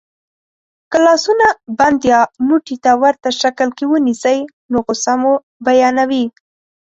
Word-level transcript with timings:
که 0.91 0.97
لاسونه 1.05 1.47
بند 1.77 1.99
یا 2.11 2.21
موټي 2.47 2.75
ته 2.83 2.91
ورته 3.03 3.29
شکل 3.41 3.69
کې 3.77 3.85
ونیسئ 3.87 4.39
نو 4.71 4.77
غسه 4.85 5.13
مو 5.21 5.33
بیانوي. 5.65 6.25